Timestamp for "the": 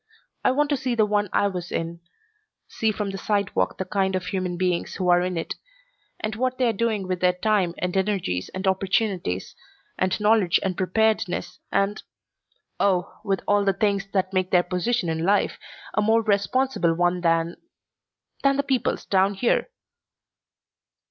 0.95-1.05, 3.11-3.19, 3.77-3.85, 13.63-13.73, 18.57-18.63